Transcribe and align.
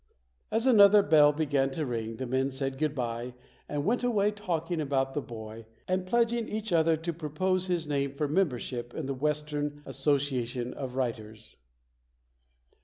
As 0.49 0.65
another 0.65 1.03
bell 1.03 1.31
began 1.31 1.69
to 1.69 1.85
ring, 1.85 2.15
the 2.15 2.25
men 2.25 2.49
said 2.49 2.79
goodbye 2.79 3.35
and 3.69 3.85
went 3.85 4.03
away 4.03 4.31
talking 4.31 4.81
about 4.81 5.13
the 5.13 5.21
boy 5.21 5.67
and 5.87 6.07
pledging 6.07 6.49
each 6.49 6.73
other 6.73 6.97
to 6.97 7.13
propose 7.13 7.67
his 7.67 7.87
name 7.87 8.15
for 8.15 8.27
membership 8.27 8.95
in 8.95 9.05
the 9.05 9.13
Western 9.13 9.83
Association 9.85 10.73
of 10.73 10.95
Writers. 10.95 11.55